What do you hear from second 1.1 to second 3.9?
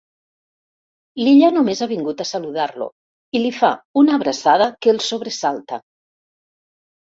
L'Illa només ha vingut a saludar-lo i li fa